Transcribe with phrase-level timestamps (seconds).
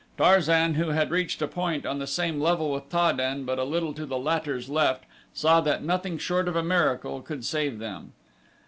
[0.17, 3.63] Tarzan, who had reached a point on the same level with Ta den but a
[3.63, 8.13] little to the latter's left, saw that nothing short of a miracle could save them.